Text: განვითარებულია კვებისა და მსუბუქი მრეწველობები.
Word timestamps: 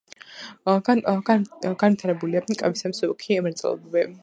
განვითარებულია 0.69 2.43
კვებისა 2.47 2.83
და 2.83 2.93
მსუბუქი 2.95 3.41
მრეწველობები. 3.49 4.19